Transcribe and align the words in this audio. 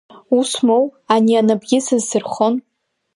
Усмоу, 0.37 0.83
ани 1.13 1.33
анапгьы 1.39 1.79
сызсырхон. 1.85 2.53